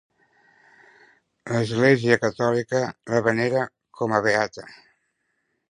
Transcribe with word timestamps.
L'Església 1.51 2.17
catòlica 2.25 2.83
la 3.15 3.21
venera 3.31 3.69
com 4.01 4.19
a 4.21 4.25
beata. 4.31 4.71